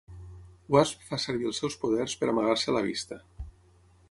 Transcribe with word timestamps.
Wasp 0.75 1.03
fa 1.11 1.19
servir 1.25 1.49
els 1.51 1.61
seus 1.65 1.77
poders 1.85 2.19
per 2.23 2.33
amagar-se 2.33 2.73
a 2.75 2.77
la 2.79 2.85
vista. 2.89 3.21